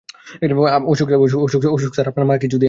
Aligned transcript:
Ashok 1.71 1.91
sir, 1.95 2.07
আপনার 2.07 2.25
মাকে 2.25 2.47
চুদি! 2.47 2.59